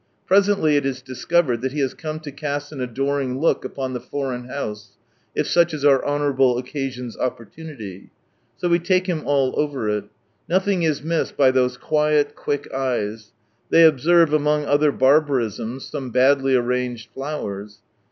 [0.25, 3.93] Presently it is discovered that he has come to cast an ador ing look upon
[3.93, 4.97] the foreign house,
[5.35, 8.09] if such is our honourable occasion's opportunity.
[8.57, 10.05] So we take him all over it.
[10.49, 13.31] Nothing is missed by those quiet, quick, eyes.
[13.69, 17.81] They observe, among other barbarisms, some badly arranged flowers.